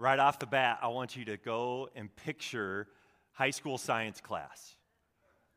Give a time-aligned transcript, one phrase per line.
[0.00, 2.88] right off the bat, I want you to go and picture
[3.32, 4.74] high school science class.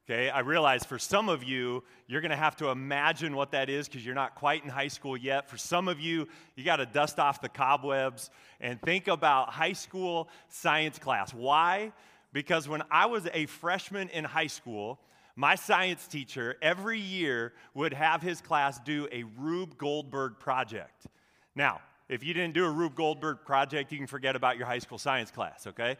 [0.05, 3.87] Okay, I realize for some of you, you're to have to imagine what that is
[3.87, 5.49] because you're not quite in high school yet.
[5.49, 6.27] For some of you,
[6.57, 8.29] you got to dust off the cobwebs
[8.59, 11.33] and think about high school science class.
[11.33, 11.93] Why?
[12.33, 14.99] Because when I was a freshman in high school,
[15.37, 21.07] my science teacher every year would have his class do a Rube Goldberg project.
[21.55, 21.79] Now,
[22.09, 24.97] if you didn't do a Rube Goldberg project, you can forget about your high school
[24.97, 25.97] science class, okay?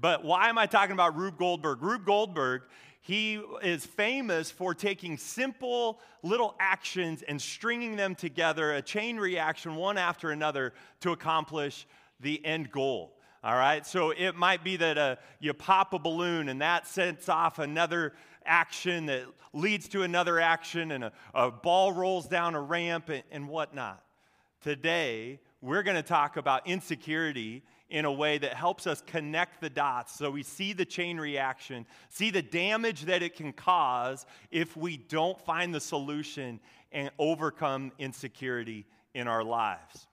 [0.00, 1.82] But why am I talking about Rube Goldberg?
[1.82, 2.62] Rube Goldberg,
[3.00, 9.76] he is famous for taking simple little actions and stringing them together, a chain reaction,
[9.76, 11.86] one after another, to accomplish
[12.20, 13.14] the end goal.
[13.42, 17.28] All right, so it might be that uh, you pop a balloon and that sets
[17.28, 22.60] off another action that leads to another action, and a, a ball rolls down a
[22.60, 24.02] ramp and, and whatnot.
[24.60, 29.70] Today, we're going to talk about insecurity in a way that helps us connect the
[29.70, 34.76] dots so we see the chain reaction, see the damage that it can cause if
[34.76, 36.58] we don't find the solution
[36.90, 38.84] and overcome insecurity
[39.14, 40.08] in our lives.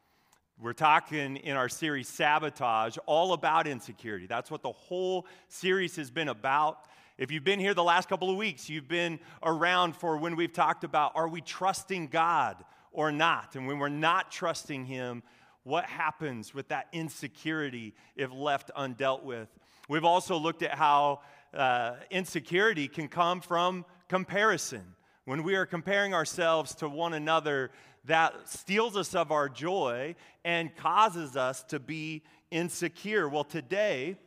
[0.62, 4.28] We're talking in our series Sabotage all about insecurity.
[4.28, 6.86] That's what the whole series has been about.
[7.18, 10.54] If you've been here the last couple of weeks, you've been around for when we've
[10.54, 12.64] talked about are we trusting God
[12.96, 13.56] or not?
[13.56, 15.22] And when we're not trusting Him,
[15.64, 19.50] what happens with that insecurity if left undealt with.
[19.90, 21.22] We've also looked at how
[21.54, 24.84] uh, insecurity can come from comparison.
[25.26, 27.72] When we are comparing ourselves to one another,
[28.06, 32.22] that steals us of our joy and causes us to be
[32.52, 33.28] insecure.
[33.28, 34.18] Well, today,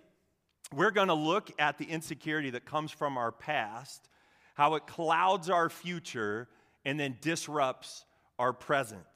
[0.75, 4.08] we're going to look at the insecurity that comes from our past,
[4.55, 6.48] how it clouds our future,
[6.84, 8.05] and then disrupts
[8.39, 9.06] our present.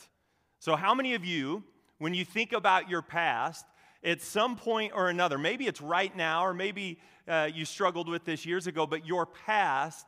[0.59, 1.65] So, how many of you
[2.03, 3.65] when you think about your past,
[4.03, 8.25] at some point or another, maybe it's right now, or maybe uh, you struggled with
[8.25, 10.05] this years ago, but your past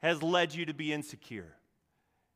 [0.00, 1.56] has led you to be insecure.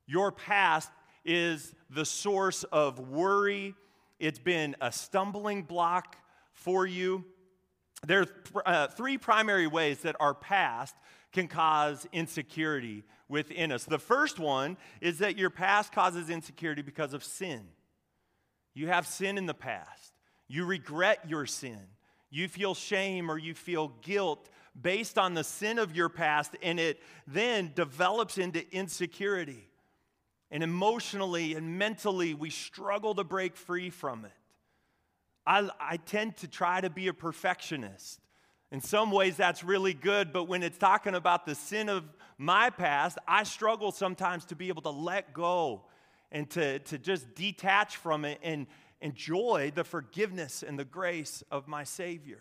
[0.09, 0.91] Your past
[1.25, 3.77] is the source of worry,
[4.19, 6.17] it's been a stumbling block
[6.53, 7.25] for you.
[8.05, 8.27] There
[8.57, 10.97] are uh, three primary ways that our past
[11.33, 13.85] can cause insecurity within us.
[13.85, 17.69] The first one is that your past causes insecurity because of sin.
[18.75, 20.15] You have sin in the past.
[20.47, 21.81] You regret your sin.
[22.31, 24.49] You feel shame or you feel guilt
[24.81, 29.69] based on the sin of your past, and it then develops into insecurity.
[30.51, 34.33] And emotionally and mentally, we struggle to break free from it.
[35.47, 38.21] I, I tend to try to be a perfectionist.
[38.71, 42.05] In some ways, that's really good, but when it's talking about the sin of
[42.37, 45.85] my past, I struggle sometimes to be able to let go
[46.31, 48.67] and to, to just detach from it and
[49.01, 52.41] enjoy the forgiveness and the grace of my Savior.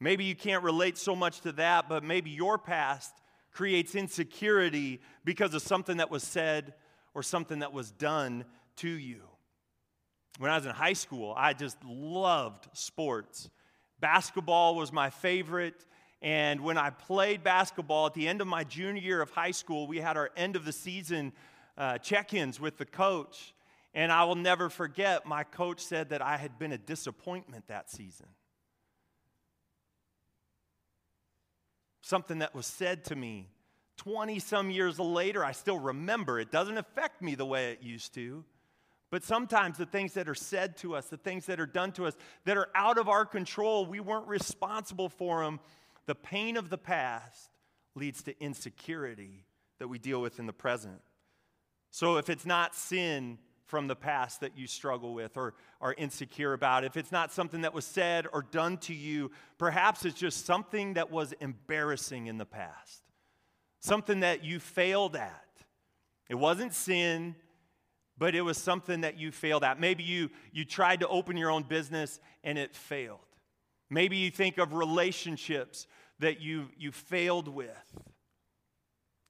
[0.00, 3.14] Maybe you can't relate so much to that, but maybe your past
[3.52, 6.74] creates insecurity because of something that was said
[7.14, 8.44] or something that was done
[8.76, 9.22] to you.
[10.38, 13.48] When I was in high school, I just loved sports.
[14.00, 15.84] Basketball was my favorite.
[16.22, 19.86] And when I played basketball at the end of my junior year of high school,
[19.86, 21.32] we had our end of the season
[21.76, 23.54] uh, check ins with the coach.
[23.94, 27.90] And I will never forget, my coach said that I had been a disappointment that
[27.90, 28.26] season.
[32.02, 33.48] Something that was said to me
[33.96, 36.38] 20 some years later, I still remember.
[36.38, 38.44] It doesn't affect me the way it used to.
[39.10, 42.06] But sometimes the things that are said to us, the things that are done to
[42.06, 45.60] us, that are out of our control, we weren't responsible for them.
[46.06, 47.50] The pain of the past
[47.94, 49.44] leads to insecurity
[49.78, 51.00] that we deal with in the present.
[51.90, 56.52] So if it's not sin from the past that you struggle with or are insecure
[56.52, 60.46] about, if it's not something that was said or done to you, perhaps it's just
[60.46, 63.02] something that was embarrassing in the past,
[63.80, 65.44] something that you failed at.
[66.28, 67.36] It wasn't sin,
[68.18, 69.78] but it was something that you failed at.
[69.78, 73.18] Maybe you, you tried to open your own business and it failed.
[73.90, 75.86] Maybe you think of relationships
[76.18, 77.70] that you, you failed with.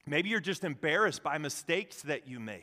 [0.06, 2.62] Maybe you're just embarrassed by mistakes that you made.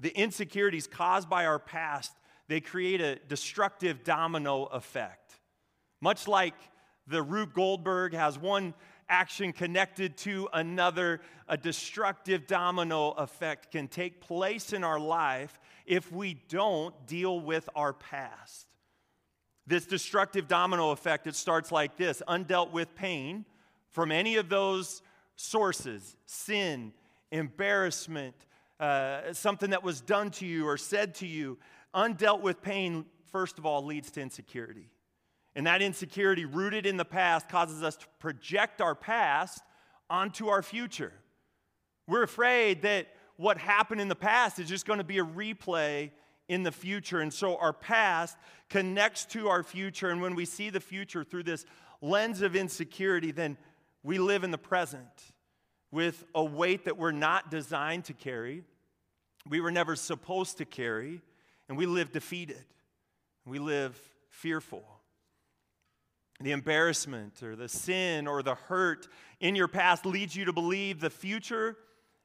[0.00, 2.12] The insecurities caused by our past,
[2.48, 5.34] they create a destructive domino effect.
[6.00, 6.54] Much like
[7.06, 8.74] the Rube Goldberg has one
[9.08, 16.10] action connected to another, a destructive domino effect can take place in our life if
[16.10, 18.74] we don't deal with our past.
[19.66, 23.44] This destructive domino effect, it starts like this undealt with pain
[23.90, 25.02] from any of those
[25.36, 26.92] sources sin,
[27.30, 28.34] embarrassment,
[28.80, 31.58] uh, something that was done to you or said to you,
[31.94, 34.90] undealt with pain, first of all, leads to insecurity.
[35.56, 39.62] And that insecurity, rooted in the past, causes us to project our past
[40.10, 41.12] onto our future.
[42.08, 46.10] We're afraid that what happened in the past is just going to be a replay
[46.48, 47.20] in the future.
[47.20, 48.36] And so our past
[48.68, 50.10] connects to our future.
[50.10, 51.64] And when we see the future through this
[52.00, 53.56] lens of insecurity, then
[54.02, 55.08] we live in the present
[55.90, 58.64] with a weight that we're not designed to carry,
[59.48, 61.20] we were never supposed to carry,
[61.68, 62.64] and we live defeated.
[63.46, 63.98] We live
[64.28, 64.84] fearful.
[66.40, 69.08] The embarrassment or the sin or the hurt
[69.40, 71.76] in your past leads you to believe the future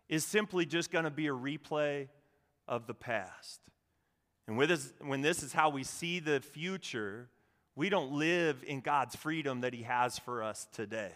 [0.08, 2.08] is simply just going to be a replay
[2.68, 3.62] of the past.
[4.48, 7.30] And this, when this is how we see the future,
[7.76, 11.12] we don't live in God's freedom that He has for us today.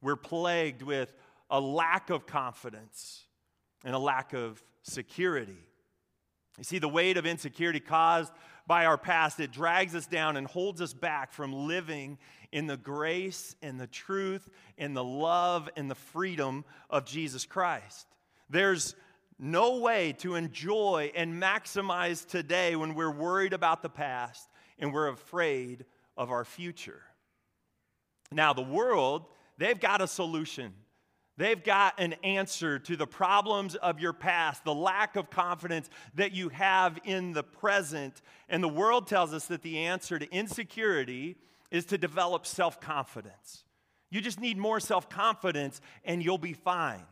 [0.00, 1.12] We're plagued with
[1.50, 3.24] a lack of confidence
[3.84, 5.58] and a lack of security.
[6.58, 8.32] You see, the weight of insecurity caused
[8.66, 12.18] by our past, it drags us down and holds us back from living
[12.52, 18.06] in the grace and the truth and the love and the freedom of Jesus Christ.
[18.48, 18.94] There's
[19.38, 25.08] no way to enjoy and maximize today when we're worried about the past and we're
[25.08, 25.84] afraid
[26.16, 27.02] of our future.
[28.30, 29.26] Now, the world,
[29.58, 30.72] they've got a solution.
[31.36, 36.32] They've got an answer to the problems of your past, the lack of confidence that
[36.32, 38.22] you have in the present.
[38.48, 41.36] And the world tells us that the answer to insecurity
[41.72, 43.64] is to develop self confidence.
[44.10, 47.02] You just need more self confidence and you'll be fine.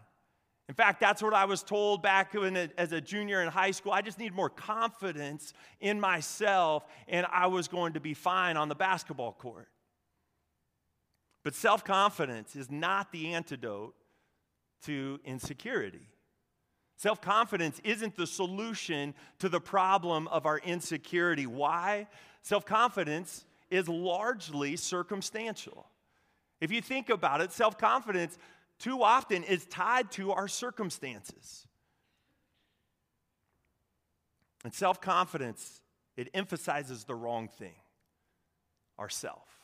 [0.68, 3.90] In fact, that's what I was told back a, as a junior in high school.
[3.90, 8.68] I just need more confidence in myself and I was going to be fine on
[8.68, 9.68] the basketball court.
[11.42, 13.96] But self confidence is not the antidote
[14.82, 16.08] to insecurity.
[16.96, 21.46] Self confidence isn't the solution to the problem of our insecurity.
[21.46, 22.06] Why?
[22.42, 25.86] Self confidence is largely circumstantial.
[26.60, 28.38] If you think about it, self confidence
[28.78, 31.66] too often is tied to our circumstances.
[34.64, 35.80] And self confidence,
[36.16, 37.74] it emphasizes the wrong thing
[38.98, 39.61] ourself.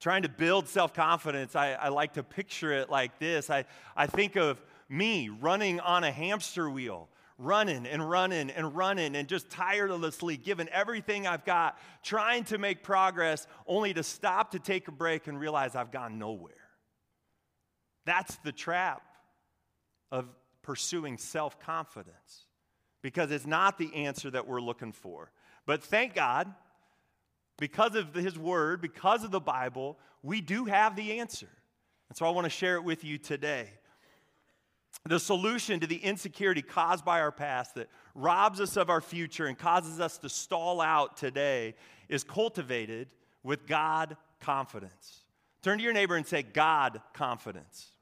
[0.00, 3.48] Trying to build self confidence, I, I, like to picture it like this.
[3.48, 3.64] I,
[3.96, 7.08] I think of me running on a hamster wheel,
[7.38, 12.82] running and running and running, and just tirelessly giving everything I've got, trying to make
[12.82, 16.52] progress, only to stop to take a break and realize I've gone nowhere.
[18.04, 19.02] That's the trap
[20.12, 20.26] of
[20.62, 22.46] pursuing self confidence
[23.02, 25.30] because it's not the answer that we're looking for.
[25.64, 26.52] But thank God
[27.58, 31.48] because of His Word, because of the Bible, we do have the answer.
[32.08, 33.70] And so I want to share it with you today.
[35.04, 39.46] The solution to the insecurity caused by our past that robs us of our future
[39.46, 41.74] and causes us to stall out today
[42.08, 43.08] is cultivated
[43.42, 45.24] with God confidence.
[45.62, 47.92] Turn to your neighbor and say, God confidence.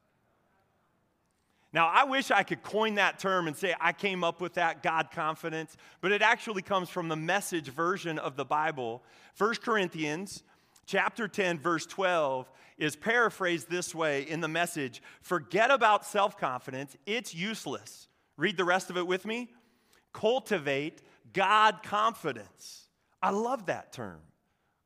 [1.75, 4.85] Now, I wish I could coin that term and say I came up with that
[4.85, 9.03] God confidence, but it actually comes from the message version of the Bible.
[9.39, 10.45] 1 Corinthians
[10.87, 12.49] chapter 10 verse 12
[12.79, 18.07] is paraphrased this way in the message, forget about self-confidence, it's useless.
[18.37, 19.51] Read the rest of it with me.
[20.13, 22.89] Cultivate God confidence.
[23.21, 24.21] I love that term.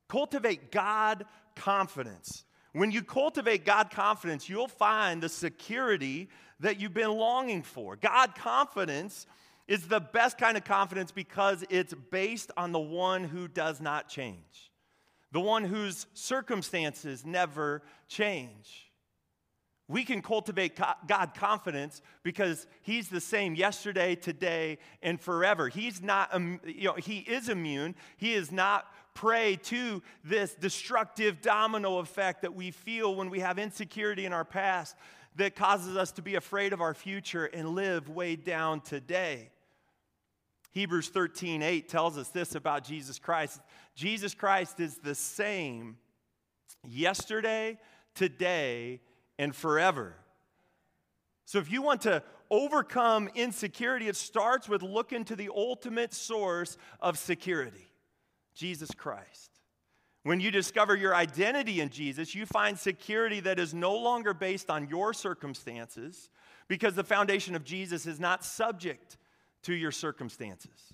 [0.07, 2.45] Cultivate God confidence.
[2.73, 7.95] When you cultivate God confidence, you'll find the security that you've been longing for.
[7.95, 9.25] God confidence
[9.67, 14.09] is the best kind of confidence because it's based on the one who does not
[14.09, 14.71] change,
[15.31, 18.89] the one whose circumstances never change.
[19.87, 25.67] We can cultivate God confidence because He's the same yesterday, today, and forever.
[25.67, 26.31] He's not,
[26.65, 27.95] you know, He is immune.
[28.17, 28.85] He is not
[29.15, 34.45] prey to this destructive domino effect that we feel when we have insecurity in our
[34.45, 34.95] past
[35.39, 39.49] that causes us to be afraid of our future and live weighed down today.
[40.71, 43.59] Hebrews 13, 8 tells us this about Jesus Christ.
[43.95, 45.97] Jesus Christ is the same
[46.87, 47.77] yesterday,
[48.15, 49.01] today,
[49.37, 50.15] and forever.
[51.45, 56.77] So if you want to overcome insecurity, it starts with looking to the ultimate source
[56.99, 57.91] of security
[58.53, 59.58] Jesus Christ.
[60.23, 64.69] When you discover your identity in Jesus, you find security that is no longer based
[64.69, 66.29] on your circumstances
[66.67, 69.17] because the foundation of Jesus is not subject
[69.63, 70.93] to your circumstances.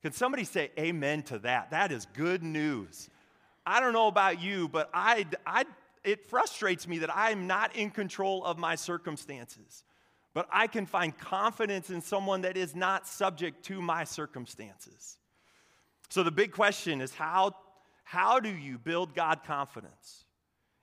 [0.00, 1.70] Can somebody say amen to that?
[1.70, 3.10] That is good news.
[3.64, 5.64] I don't know about you, but I, I,
[6.02, 9.84] it frustrates me that I'm not in control of my circumstances.
[10.34, 15.18] but I can find confidence in someone that is not subject to my circumstances.
[16.08, 17.54] So the big question is how,
[18.02, 20.24] how do you build God confidence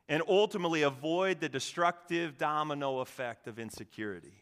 [0.07, 4.33] and ultimately avoid the destructive domino effect of insecurity?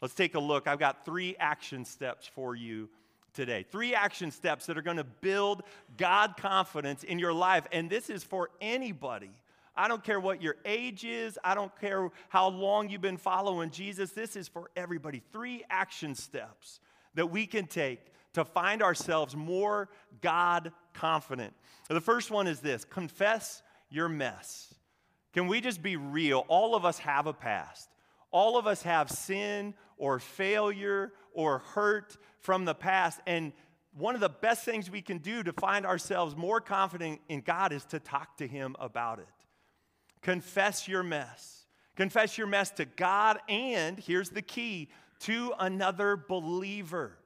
[0.00, 0.66] Let's take a look.
[0.66, 2.88] I've got three action steps for you
[3.32, 3.64] today.
[3.70, 5.62] Three action steps that are going to build
[5.96, 7.66] God confidence in your life.
[7.70, 9.30] And this is for anybody
[9.76, 11.38] I don't care what your age is.
[11.42, 14.10] I don't care how long you've been following Jesus.
[14.10, 15.22] This is for everybody.
[15.32, 16.80] Three action steps
[17.14, 18.00] that we can take
[18.34, 19.88] to find ourselves more
[20.20, 21.54] God confident.
[21.88, 24.74] The first one is this confess your mess.
[25.32, 26.44] Can we just be real?
[26.48, 27.88] All of us have a past.
[28.30, 33.20] All of us have sin or failure or hurt from the past.
[33.26, 33.52] And
[33.96, 37.72] one of the best things we can do to find ourselves more confident in God
[37.72, 39.26] is to talk to Him about it.
[40.22, 41.66] Confess your mess.
[41.96, 44.88] Confess your mess to God and, here's the key,
[45.20, 47.18] to another believer.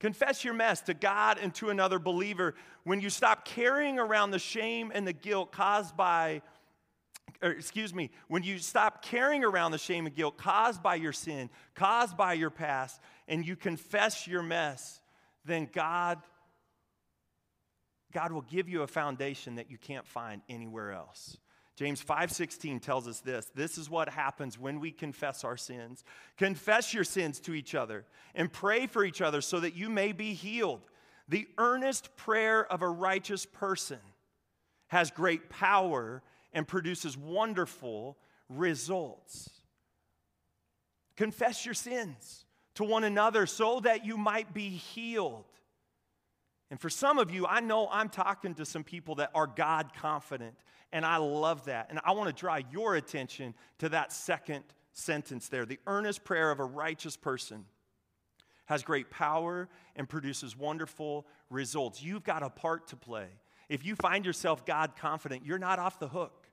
[0.00, 2.54] Confess your mess to God and to another believer.
[2.84, 6.40] When you stop carrying around the shame and the guilt caused by,
[7.42, 11.50] excuse me, when you stop carrying around the shame and guilt caused by your sin,
[11.74, 15.02] caused by your past, and you confess your mess,
[15.44, 16.18] then God,
[18.10, 21.36] God will give you a foundation that you can't find anywhere else.
[21.80, 23.46] James 5:16 tells us this.
[23.54, 26.04] This is what happens when we confess our sins.
[26.36, 30.12] Confess your sins to each other and pray for each other so that you may
[30.12, 30.82] be healed.
[31.26, 34.00] The earnest prayer of a righteous person
[34.88, 36.22] has great power
[36.52, 38.18] and produces wonderful
[38.50, 39.48] results.
[41.16, 42.44] Confess your sins
[42.74, 45.46] to one another so that you might be healed.
[46.70, 49.92] And for some of you, I know I'm talking to some people that are God
[49.94, 50.54] confident
[50.92, 51.86] and I love that.
[51.90, 55.64] And I want to draw your attention to that second sentence there.
[55.64, 57.64] The earnest prayer of a righteous person
[58.66, 62.02] has great power and produces wonderful results.
[62.02, 63.26] You've got a part to play.
[63.68, 66.48] If you find yourself God confident, you're not off the hook.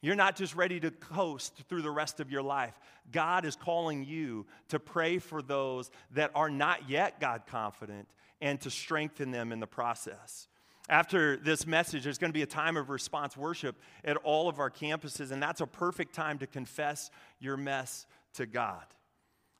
[0.00, 2.78] You're not just ready to coast through the rest of your life.
[3.10, 8.08] God is calling you to pray for those that are not yet God confident
[8.40, 10.48] and to strengthen them in the process.
[10.88, 14.58] After this message, there's going to be a time of response worship at all of
[14.58, 18.84] our campuses, and that's a perfect time to confess your mess to God.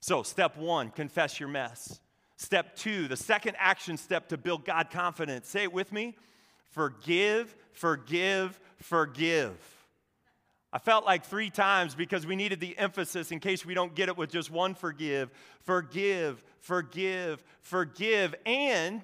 [0.00, 2.00] So, step one, confess your mess.
[2.36, 5.48] Step two, the second action step to build God confidence.
[5.48, 6.16] Say it with me
[6.70, 9.77] forgive, forgive, forgive.
[10.72, 14.08] I felt like three times because we needed the emphasis in case we don't get
[14.08, 15.30] it with just one forgive.
[15.62, 19.02] Forgive, forgive, forgive, and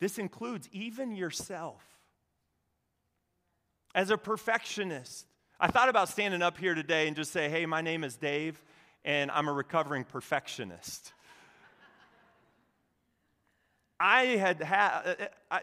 [0.00, 1.80] this includes even yourself.
[3.94, 5.26] As a perfectionist,
[5.60, 8.60] I thought about standing up here today and just say, hey, my name is Dave,
[9.04, 11.12] and I'm a recovering perfectionist.
[14.00, 15.60] I had had, I,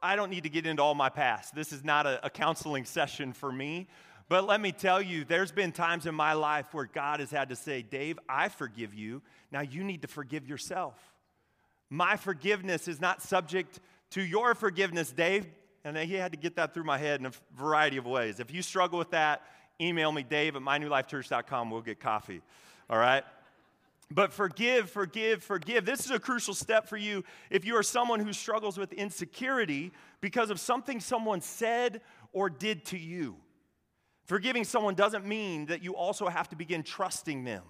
[0.00, 1.52] I don't need to get into all my past.
[1.52, 3.88] This is not a, a counseling session for me.
[4.32, 7.50] But let me tell you, there's been times in my life where God has had
[7.50, 9.20] to say, Dave, I forgive you.
[9.50, 10.94] Now you need to forgive yourself.
[11.90, 13.78] My forgiveness is not subject
[14.12, 15.44] to your forgiveness, Dave.
[15.84, 18.40] And he had to get that through my head in a variety of ways.
[18.40, 19.42] If you struggle with that,
[19.78, 21.70] email me, dave at mynewlifechurch.com.
[21.70, 22.40] We'll get coffee.
[22.88, 23.24] All right?
[24.10, 25.84] But forgive, forgive, forgive.
[25.84, 29.92] This is a crucial step for you if you are someone who struggles with insecurity
[30.22, 32.00] because of something someone said
[32.32, 33.36] or did to you.
[34.24, 37.62] Forgiving someone doesn't mean that you also have to begin trusting them.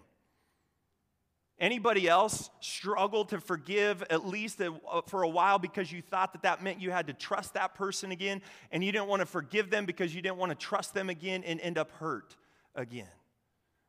[1.58, 4.70] Anybody else struggle to forgive at least uh,
[5.06, 8.10] for a while because you thought that that meant you had to trust that person
[8.10, 8.42] again
[8.72, 11.44] and you didn't want to forgive them because you didn't want to trust them again
[11.44, 12.36] and end up hurt
[12.74, 13.06] again?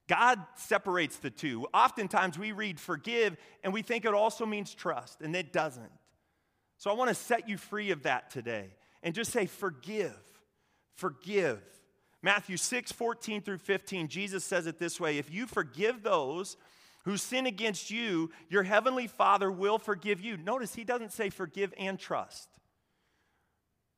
[0.07, 1.65] God separates the two.
[1.73, 5.91] Oftentimes we read forgive and we think it also means trust, and it doesn't.
[6.77, 10.19] So I want to set you free of that today and just say forgive.
[10.95, 11.61] Forgive.
[12.23, 16.57] Matthew 6, 14 through 15, Jesus says it this way If you forgive those
[17.03, 20.37] who sin against you, your heavenly Father will forgive you.
[20.37, 22.47] Notice he doesn't say forgive and trust.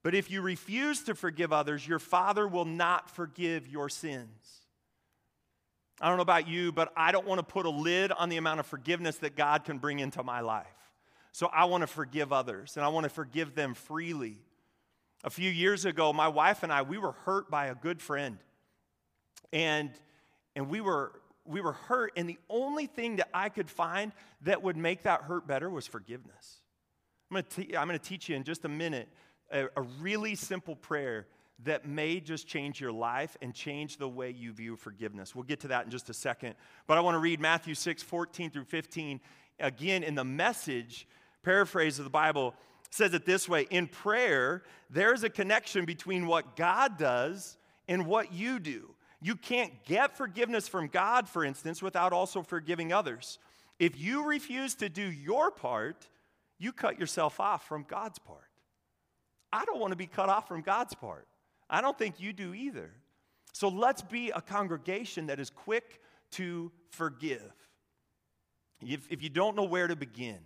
[0.03, 4.61] But if you refuse to forgive others, your Father will not forgive your sins.
[6.01, 8.37] I don't know about you, but I don't want to put a lid on the
[8.37, 10.65] amount of forgiveness that God can bring into my life.
[11.31, 14.37] So I want to forgive others and I want to forgive them freely.
[15.25, 18.37] A few years ago, my wife and I, we were hurt by a good friend.
[19.51, 19.89] And,
[20.55, 21.11] and we were
[21.47, 25.21] we were hurt, and the only thing that I could find that would make that
[25.21, 26.61] hurt better was forgiveness.
[27.31, 29.07] I'm going te- to teach you in just a minute
[29.51, 31.27] a, a really simple prayer
[31.63, 35.35] that may just change your life and change the way you view forgiveness.
[35.35, 36.55] We'll get to that in just a second.
[36.87, 39.21] But I want to read Matthew 6 14 through 15
[39.59, 41.07] again in the message
[41.43, 42.55] paraphrase of the Bible
[42.91, 48.33] says it this way In prayer, there's a connection between what God does and what
[48.33, 48.95] you do.
[49.21, 53.39] You can't get forgiveness from God, for instance, without also forgiving others.
[53.79, 56.07] If you refuse to do your part,
[56.59, 58.39] you cut yourself off from God's part.
[59.51, 61.27] I don't want to be cut off from God's part.
[61.69, 62.91] I don't think you do either.
[63.53, 66.01] So let's be a congregation that is quick
[66.31, 67.53] to forgive.
[68.81, 70.39] If, if you don't know where to begin,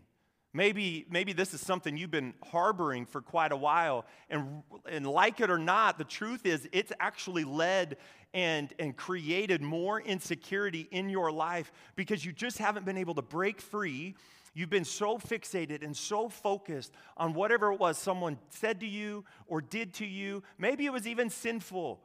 [0.51, 4.05] Maybe, maybe this is something you've been harboring for quite a while.
[4.31, 7.97] And, and like it or not, the truth is it's actually led
[8.33, 13.21] and, and created more insecurity in your life because you just haven't been able to
[13.21, 14.15] break free.
[14.55, 19.25] You've been so fixated and so focused on whatever it was someone said to you
[19.45, 20.41] or did to you.
[20.57, 22.01] Maybe it was even sinful.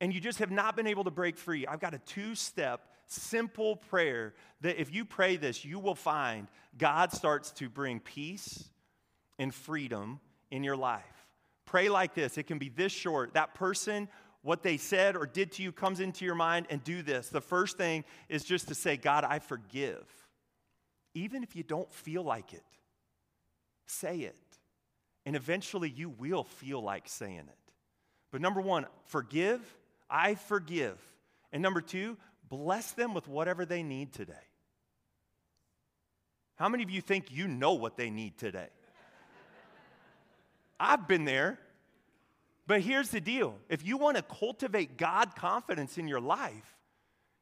[0.00, 1.66] And you just have not been able to break free.
[1.66, 6.48] I've got a two step simple prayer that if you pray this, you will find
[6.76, 8.64] God starts to bring peace
[9.38, 11.02] and freedom in your life.
[11.64, 12.38] Pray like this.
[12.38, 13.34] It can be this short.
[13.34, 14.08] That person,
[14.42, 17.28] what they said or did to you comes into your mind, and do this.
[17.28, 20.06] The first thing is just to say, God, I forgive.
[21.14, 22.64] Even if you don't feel like it,
[23.86, 24.36] say it.
[25.26, 27.72] And eventually you will feel like saying it.
[28.30, 29.60] But number one, forgive.
[30.08, 30.98] I forgive.
[31.52, 32.16] And number two,
[32.48, 34.34] bless them with whatever they need today.
[36.56, 38.68] How many of you think you know what they need today?
[40.80, 41.58] I've been there.
[42.66, 46.76] But here's the deal if you want to cultivate God confidence in your life,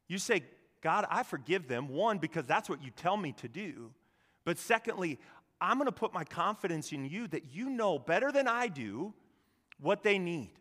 [0.07, 0.45] you say,
[0.83, 1.89] God, I forgive them.
[1.89, 3.91] One, because that's what you tell me to do.
[4.45, 5.19] But secondly,
[5.61, 9.15] I'm going to put my confidence in you that you know better than I do
[9.81, 10.53] what they need.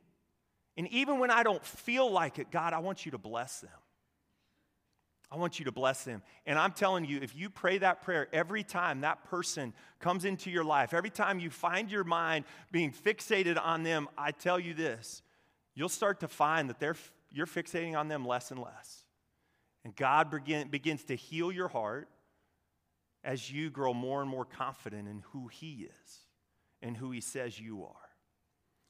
[0.77, 3.69] And even when I don't feel like it, God, I want you to bless them.
[5.31, 6.21] I want you to bless them.
[6.45, 10.49] And I'm telling you, if you pray that prayer every time that person comes into
[10.49, 14.73] your life, every time you find your mind being fixated on them, I tell you
[14.73, 15.23] this,
[15.73, 16.95] you'll start to find that they're,
[17.31, 19.03] you're fixating on them less and less.
[19.83, 22.09] And God begin, begins to heal your heart
[23.23, 26.19] as you grow more and more confident in who He is
[26.81, 28.04] and who He says you are.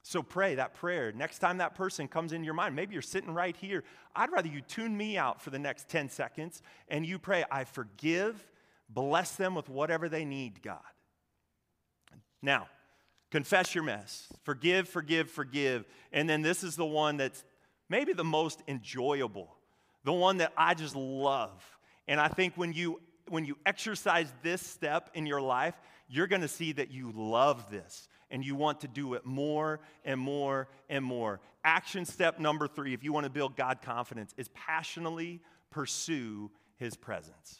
[0.08, 1.12] So pray that prayer.
[1.12, 3.84] Next time that person comes into your mind, maybe you're sitting right here.
[4.16, 7.64] I'd rather you tune me out for the next 10 seconds and you pray, I
[7.64, 8.48] forgive,
[8.88, 10.78] bless them with whatever they need, God.
[12.44, 12.68] Now,
[13.32, 14.32] confess your mess.
[14.44, 15.86] Forgive, forgive, forgive.
[16.12, 17.44] And then this is the one that's
[17.90, 19.56] maybe the most enjoyable,
[20.04, 21.64] the one that I just love.
[22.08, 25.74] And I think when you when you exercise this step in your life,
[26.08, 29.80] you're going to see that you love this and you want to do it more
[30.04, 31.40] and more and more.
[31.64, 36.96] Action step number three, if you want to build God confidence, is passionately pursue his
[36.96, 37.60] presence.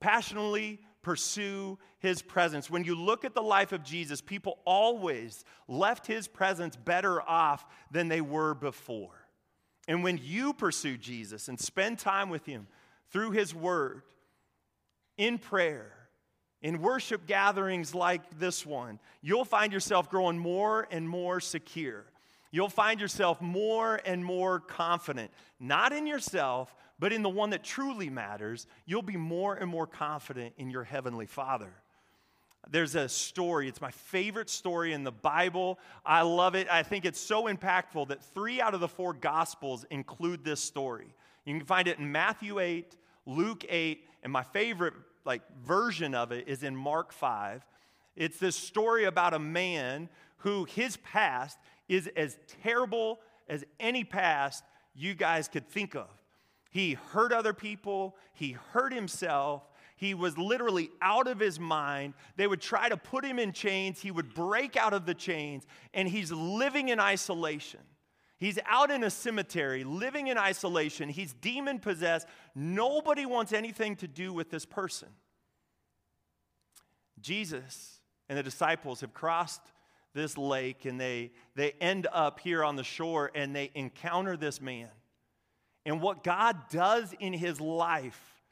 [0.00, 2.70] Passionately pursue his presence.
[2.70, 7.64] When you look at the life of Jesus, people always left his presence better off
[7.90, 9.26] than they were before.
[9.88, 12.66] And when you pursue Jesus and spend time with him
[13.10, 14.02] through his word,
[15.16, 15.92] in prayer,
[16.62, 22.04] in worship gatherings like this one, you'll find yourself growing more and more secure.
[22.50, 27.62] You'll find yourself more and more confident, not in yourself, but in the one that
[27.62, 28.66] truly matters.
[28.86, 31.72] You'll be more and more confident in your Heavenly Father.
[32.70, 35.78] There's a story, it's my favorite story in the Bible.
[36.04, 36.68] I love it.
[36.70, 41.14] I think it's so impactful that three out of the four Gospels include this story.
[41.44, 44.92] You can find it in Matthew 8, Luke 8, and my favorite
[45.28, 47.64] like version of it is in Mark 5.
[48.16, 54.64] It's this story about a man who his past is as terrible as any past
[54.94, 56.08] you guys could think of.
[56.70, 59.62] He hurt other people, he hurt himself,
[59.96, 62.14] he was literally out of his mind.
[62.36, 65.66] They would try to put him in chains, he would break out of the chains,
[65.92, 67.80] and he's living in isolation.
[68.38, 71.08] He's out in a cemetery, living in isolation.
[71.08, 72.26] He's demon possessed.
[72.54, 75.08] Nobody wants anything to do with this person.
[77.20, 79.62] Jesus and the disciples have crossed
[80.14, 84.60] this lake and they, they end up here on the shore and they encounter this
[84.60, 84.88] man.
[85.84, 88.42] And what God does in his life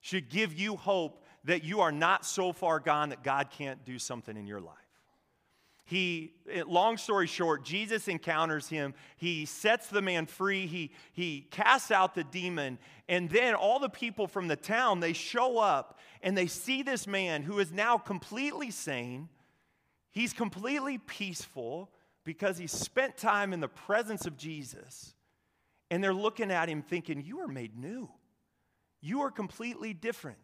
[0.00, 3.98] should give you hope that you are not so far gone that God can't do
[3.98, 4.76] something in your life.
[5.84, 6.32] He,
[6.66, 8.94] long story short, Jesus encounters him.
[9.16, 10.66] He sets the man free.
[10.66, 12.78] He, he casts out the demon.
[13.08, 17.06] And then all the people from the town, they show up and they see this
[17.06, 19.28] man who is now completely sane.
[20.10, 21.90] He's completely peaceful,
[22.24, 25.14] because he spent time in the presence of Jesus
[25.90, 28.08] and they're looking at him thinking, You are made new.
[29.00, 30.38] You are completely different.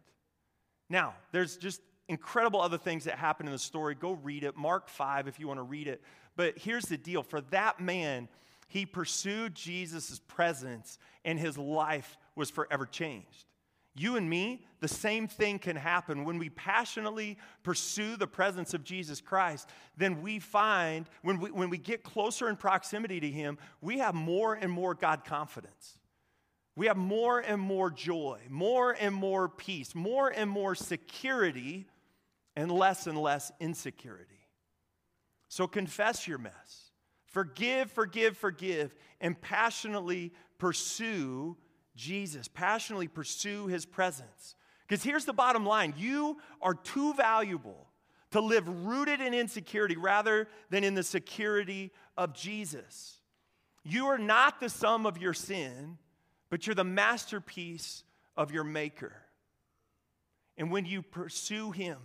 [0.87, 3.95] Now, there's just incredible other things that happen in the story.
[3.95, 4.57] Go read it.
[4.57, 6.03] Mark 5 if you want to read it.
[6.35, 8.27] But here's the deal for that man,
[8.67, 13.45] he pursued Jesus' presence and his life was forever changed.
[13.95, 18.83] You and me, the same thing can happen when we passionately pursue the presence of
[18.83, 19.69] Jesus Christ.
[19.97, 24.15] Then we find, when we, when we get closer in proximity to Him, we have
[24.15, 25.97] more and more God confidence.
[26.77, 31.85] We have more and more joy, more and more peace, more and more security,
[32.61, 34.47] and less and less insecurity.
[35.47, 36.91] So confess your mess.
[37.25, 41.57] Forgive, forgive, forgive, and passionately pursue
[41.95, 44.55] Jesus, passionately pursue his presence.
[44.87, 47.87] Because here's the bottom line you are too valuable
[48.29, 53.21] to live rooted in insecurity rather than in the security of Jesus.
[53.83, 55.97] You are not the sum of your sin,
[56.51, 58.03] but you're the masterpiece
[58.37, 59.15] of your Maker.
[60.57, 61.97] And when you pursue him,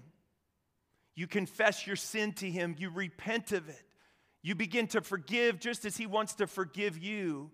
[1.16, 3.82] you confess your sin to him, you repent of it,
[4.42, 7.50] you begin to forgive just as he wants to forgive you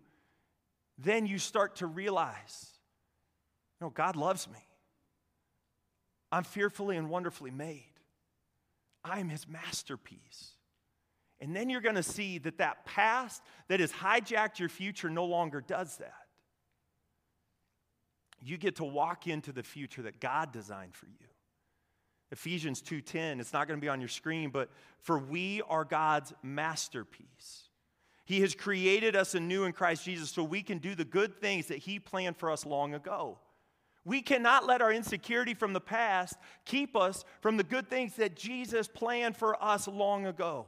[0.98, 2.68] then you start to realize
[3.80, 4.60] no, God loves me.
[6.30, 7.90] I'm fearfully and wonderfully made.
[9.02, 10.52] I am his masterpiece.
[11.40, 15.24] And then you're going to see that that past that has hijacked your future no
[15.24, 16.14] longer does that.
[18.40, 21.26] You get to walk into the future that God designed for you.
[22.32, 26.32] Ephesians 2:10, it's not going to be on your screen, but for we are God's
[26.42, 27.68] masterpiece.
[28.24, 31.66] He has created us anew in Christ Jesus so we can do the good things
[31.66, 33.38] that He planned for us long ago.
[34.04, 38.34] We cannot let our insecurity from the past keep us from the good things that
[38.34, 40.66] Jesus planned for us long ago.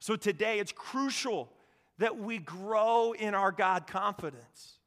[0.00, 1.52] So today, it's crucial
[1.98, 4.78] that we grow in our God confidence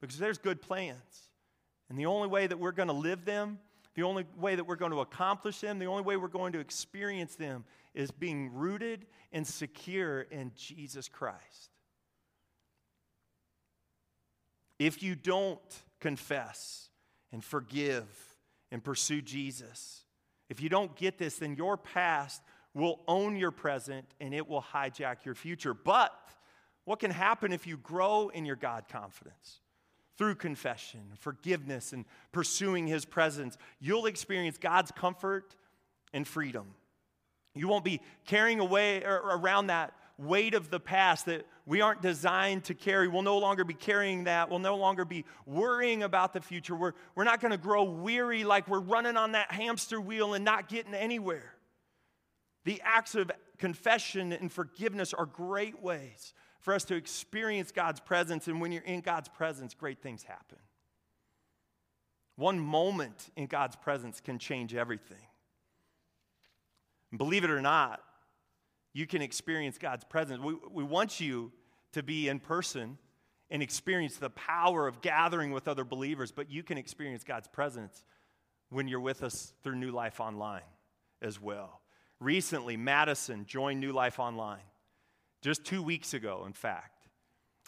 [0.00, 1.28] because there's good plans.
[1.88, 3.58] And the only way that we're going to live them,
[3.94, 6.60] the only way that we're going to accomplish them, the only way we're going to
[6.60, 11.70] experience them is being rooted and secure in Jesus Christ.
[14.78, 15.60] If you don't
[16.00, 16.88] confess
[17.32, 18.06] and forgive
[18.70, 20.04] and pursue Jesus,
[20.48, 22.42] if you don't get this, then your past
[22.74, 25.74] will own your present and it will hijack your future.
[25.74, 26.12] But
[26.84, 29.61] what can happen if you grow in your God confidence?
[30.18, 35.56] Through confession, forgiveness, and pursuing His presence, you'll experience God's comfort
[36.12, 36.74] and freedom.
[37.54, 42.02] You won't be carrying away or around that weight of the past that we aren't
[42.02, 43.08] designed to carry.
[43.08, 44.50] We'll no longer be carrying that.
[44.50, 46.74] We'll no longer be worrying about the future.
[46.74, 50.44] We're, we're not going to grow weary like we're running on that hamster wheel and
[50.44, 51.54] not getting anywhere.
[52.64, 58.48] The acts of confession and forgiveness are great ways for us to experience God's presence.
[58.48, 60.58] And when you're in God's presence, great things happen.
[62.36, 65.26] One moment in God's presence can change everything.
[67.10, 68.00] And believe it or not,
[68.94, 70.40] you can experience God's presence.
[70.40, 71.52] We, we want you
[71.92, 72.96] to be in person
[73.50, 78.02] and experience the power of gathering with other believers, but you can experience God's presence
[78.70, 80.62] when you're with us through New Life Online
[81.20, 81.80] as well.
[82.18, 84.62] Recently, Madison joined New Life Online,
[85.42, 87.08] just two weeks ago, in fact.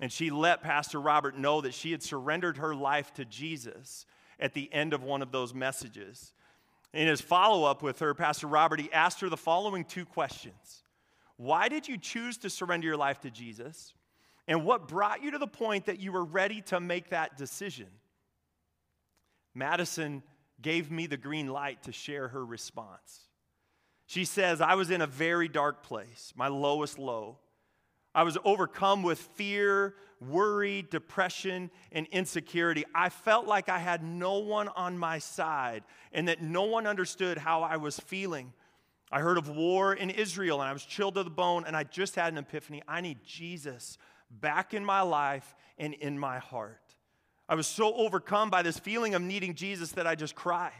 [0.00, 4.06] And she let Pastor Robert know that she had surrendered her life to Jesus
[4.40, 6.32] at the end of one of those messages.
[6.92, 10.82] In his follow up with her, Pastor Robert, he asked her the following two questions
[11.36, 13.92] Why did you choose to surrender your life to Jesus?
[14.46, 17.88] And what brought you to the point that you were ready to make that decision?
[19.54, 20.22] Madison
[20.60, 23.28] gave me the green light to share her response.
[24.06, 27.38] She says, I was in a very dark place, my lowest low.
[28.14, 32.84] I was overcome with fear, worry, depression, and insecurity.
[32.94, 37.38] I felt like I had no one on my side and that no one understood
[37.38, 38.52] how I was feeling.
[39.10, 41.84] I heard of war in Israel and I was chilled to the bone, and I
[41.84, 42.82] just had an epiphany.
[42.88, 43.98] I need Jesus
[44.30, 46.80] back in my life and in my heart.
[47.48, 50.72] I was so overcome by this feeling of needing Jesus that I just cried.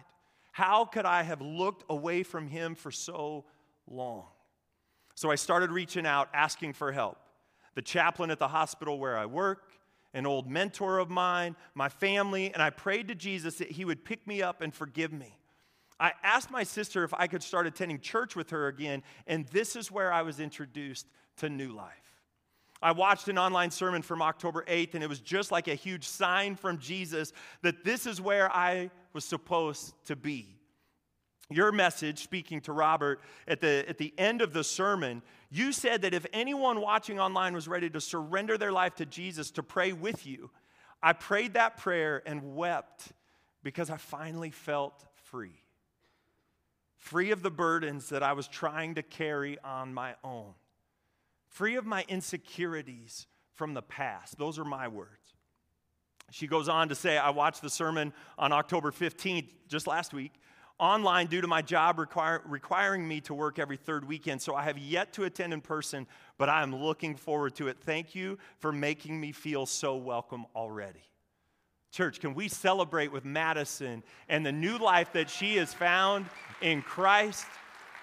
[0.53, 3.45] How could I have looked away from him for so
[3.87, 4.25] long?
[5.17, 7.19] So I started reaching out, asking for help
[7.75, 9.73] the chaplain at the hospital where I work,
[10.13, 14.05] an old mentor of mine, my family, and I prayed to Jesus that he would
[14.05, 15.39] pick me up and forgive me.
[15.99, 19.77] I asked my sister if I could start attending church with her again, and this
[19.77, 21.07] is where I was introduced
[21.39, 21.93] to New Life.
[22.83, 26.07] I watched an online sermon from October 8th, and it was just like a huge
[26.07, 27.33] sign from Jesus
[27.63, 30.59] that this is where I was supposed to be.
[31.51, 35.23] your message, speaking to Robert at the, at the end of the sermon,
[35.55, 39.53] you said that if anyone watching online was ready to surrender their life to Jesus
[39.53, 40.51] to pray with you,
[41.01, 43.13] I prayed that prayer and wept
[43.63, 45.63] because I finally felt free.
[46.97, 50.55] Free of the burdens that I was trying to carry on my own,
[51.47, 54.37] free of my insecurities from the past.
[54.39, 55.35] Those are my words.
[56.33, 60.33] She goes on to say, I watched the sermon on October 15th, just last week,
[60.85, 64.43] online due to my job require, requiring me to work every third weekend.
[64.43, 67.79] So I have yet to attend in person, but I am looking forward to it.
[67.81, 71.03] Thank you for making me feel so welcome already.
[71.91, 76.27] Church, can we celebrate with Madison and the new life that she has found
[76.61, 77.47] in Christ?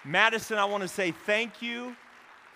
[0.03, 1.95] Madison, I want to say thank you.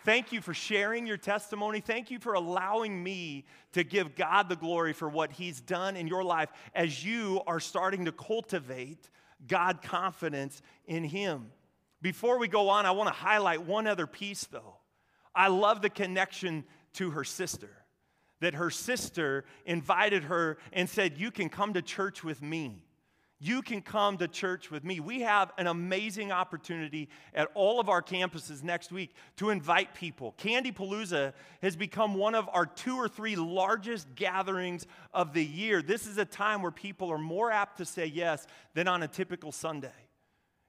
[0.05, 1.81] Thank you for sharing your testimony.
[1.81, 6.07] Thank you for allowing me to give God the glory for what He's done in
[6.07, 9.09] your life as you are starting to cultivate
[9.47, 11.51] God confidence in Him.
[12.01, 14.77] Before we go on, I want to highlight one other piece though.
[15.33, 17.69] I love the connection to her sister.
[18.41, 22.84] That her sister invited her and said, You can come to church with me.
[23.39, 25.01] You can come to church with me.
[25.01, 30.33] We have an amazing opportunity at all of our campuses next week to invite people.
[30.37, 35.81] Candy Palooza has become one of our two or three largest gatherings of the year.
[35.81, 39.07] This is a time where people are more apt to say yes than on a
[39.07, 39.89] typical Sunday.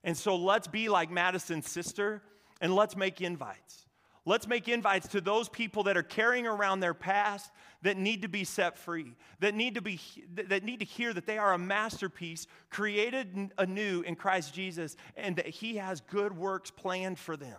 [0.03, 2.21] And so let's be like Madison's sister
[2.61, 3.86] and let's make invites.
[4.29, 7.49] Let's make invites to those people that are carrying around their past
[7.83, 10.01] that need to be set free, that need to, be,
[10.35, 15.37] that need to hear that they are a masterpiece created anew in Christ Jesus and
[15.37, 17.57] that He has good works planned for them.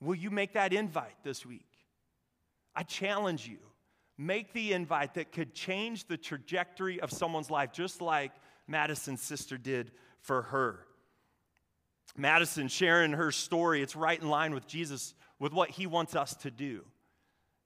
[0.00, 1.66] Will you make that invite this week?
[2.76, 3.58] I challenge you.
[4.16, 8.30] Make the invite that could change the trajectory of someone's life, just like
[8.68, 10.86] Madison's sister did for her.
[12.16, 16.34] Madison sharing her story, it's right in line with Jesus with what he wants us
[16.36, 16.84] to do.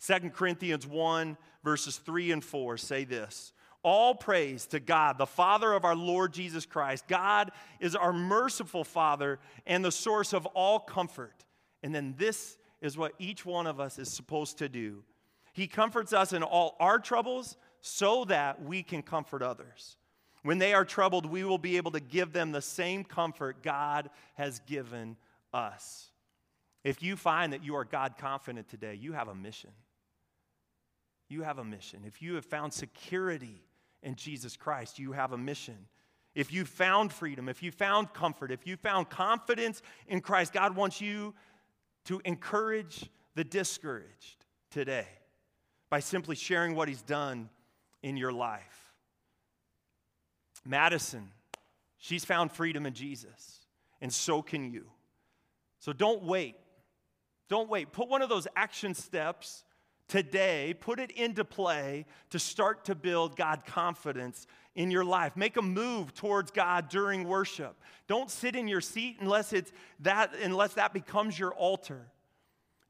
[0.06, 3.52] 2 Corinthians 1, verses 3 and 4 say this
[3.82, 7.08] All praise to God, the Father of our Lord Jesus Christ.
[7.08, 7.50] God
[7.80, 11.44] is our merciful Father and the source of all comfort.
[11.82, 15.02] And then this is what each one of us is supposed to do
[15.52, 19.96] He comforts us in all our troubles so that we can comfort others.
[20.42, 24.10] When they are troubled, we will be able to give them the same comfort God
[24.34, 25.16] has given
[25.52, 26.08] us.
[26.84, 29.70] If you find that you are God confident today, you have a mission.
[31.28, 32.00] You have a mission.
[32.06, 33.62] If you have found security
[34.02, 35.76] in Jesus Christ, you have a mission.
[36.34, 40.76] If you found freedom, if you found comfort, if you found confidence in Christ, God
[40.76, 41.34] wants you
[42.04, 45.06] to encourage the discouraged today
[45.90, 47.50] by simply sharing what He's done
[48.02, 48.92] in your life.
[50.64, 51.28] Madison,
[51.98, 53.66] she's found freedom in Jesus,
[54.00, 54.86] and so can you.
[55.80, 56.56] So don't wait
[57.48, 57.92] don't wait.
[57.92, 59.64] Put one of those action steps
[60.08, 65.36] today, put it into play to start to build God confidence in your life.
[65.36, 67.76] Make a move towards God during worship.
[68.06, 72.06] Don't sit in your seat unless it's that unless that becomes your altar.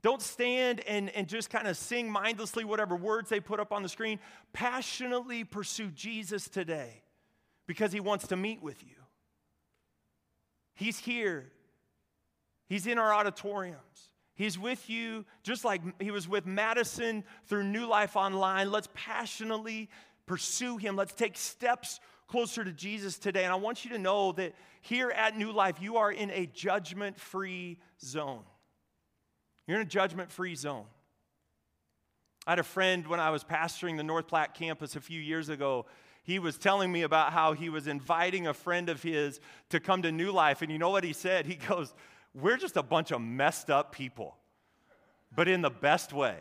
[0.00, 3.82] Don't stand and, and just kind of sing mindlessly whatever words they put up on
[3.82, 4.20] the screen.
[4.52, 7.02] Passionately pursue Jesus today
[7.66, 8.94] because he wants to meet with you.
[10.74, 11.50] He's here.
[12.68, 14.08] He's in our auditoriums.
[14.38, 18.70] He's with you just like he was with Madison through New Life Online.
[18.70, 19.90] Let's passionately
[20.26, 20.94] pursue him.
[20.94, 21.98] Let's take steps
[22.28, 23.42] closer to Jesus today.
[23.42, 26.46] And I want you to know that here at New Life, you are in a
[26.46, 28.44] judgment free zone.
[29.66, 30.84] You're in a judgment free zone.
[32.46, 35.48] I had a friend when I was pastoring the North Platte campus a few years
[35.48, 35.86] ago.
[36.22, 40.02] He was telling me about how he was inviting a friend of his to come
[40.02, 40.62] to New Life.
[40.62, 41.44] And you know what he said?
[41.44, 41.92] He goes,
[42.40, 44.36] we're just a bunch of messed up people,
[45.34, 46.36] but in the best way.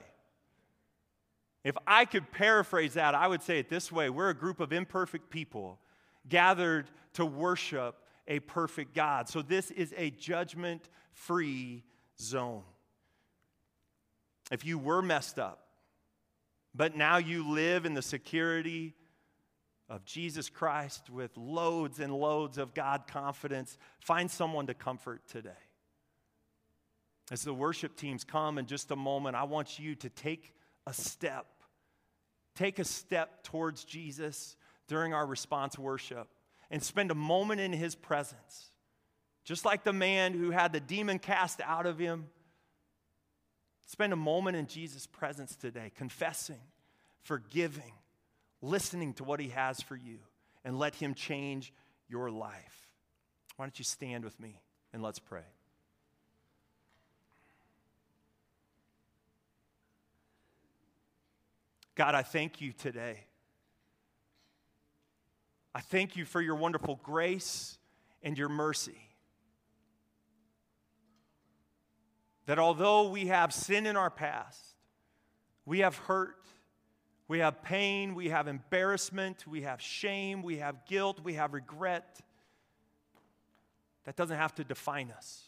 [1.63, 4.71] If I could paraphrase that, I would say it this way We're a group of
[4.71, 5.79] imperfect people
[6.29, 7.95] gathered to worship
[8.27, 9.27] a perfect God.
[9.29, 11.83] So this is a judgment free
[12.19, 12.63] zone.
[14.51, 15.67] If you were messed up,
[16.75, 18.93] but now you live in the security
[19.89, 25.49] of Jesus Christ with loads and loads of God confidence, find someone to comfort today.
[27.29, 30.53] As the worship teams come in just a moment, I want you to take
[30.85, 31.45] a step.
[32.55, 34.55] Take a step towards Jesus
[34.87, 36.27] during our response worship
[36.71, 38.71] and spend a moment in his presence.
[39.43, 42.27] Just like the man who had the demon cast out of him,
[43.85, 46.59] spend a moment in Jesus' presence today, confessing,
[47.21, 47.93] forgiving,
[48.61, 50.19] listening to what he has for you,
[50.65, 51.73] and let him change
[52.09, 52.89] your life.
[53.55, 54.61] Why don't you stand with me
[54.93, 55.45] and let's pray?
[61.97, 63.21] God, I thank you today.
[65.73, 67.79] I thank you for your wonderful grace
[68.21, 69.01] and your mercy.
[72.45, 74.75] That although we have sin in our past,
[75.65, 76.45] we have hurt,
[77.27, 82.19] we have pain, we have embarrassment, we have shame, we have guilt, we have regret,
[84.05, 85.46] that doesn't have to define us.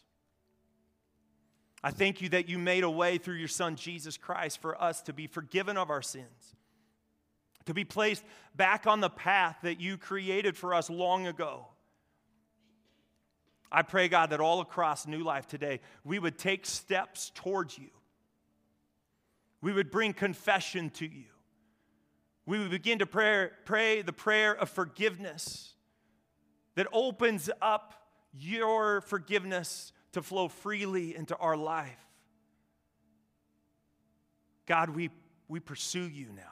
[1.84, 5.02] I thank you that you made a way through your Son, Jesus Christ, for us
[5.04, 6.56] to be forgiven of our sins,
[7.65, 8.24] to be placed
[8.56, 11.68] back on the path that you created for us long ago.
[13.72, 17.89] I pray, God, that all across New Life today, we would take steps towards you.
[19.62, 21.26] We would bring confession to you.
[22.46, 25.74] We would begin to pray, pray the prayer of forgiveness
[26.76, 27.94] that opens up
[28.34, 32.00] your forgiveness to flow freely into our life.
[34.65, 35.10] God, we,
[35.48, 36.43] we pursue you now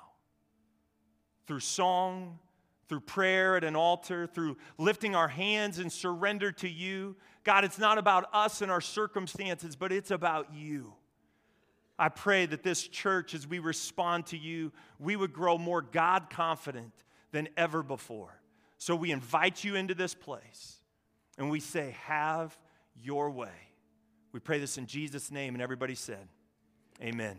[1.46, 2.40] through song,
[2.88, 7.16] through prayer at an altar, through lifting our hands and surrender to you.
[7.44, 10.94] God, it's not about us and our circumstances, but it's about you.
[12.00, 16.30] I pray that this church, as we respond to you, we would grow more God
[16.30, 16.94] confident
[17.32, 18.40] than ever before.
[18.78, 20.76] So we invite you into this place
[21.38, 22.58] and we say, Have
[23.04, 23.50] your way.
[24.32, 26.28] We pray this in Jesus' name, and everybody said,
[27.02, 27.38] Amen.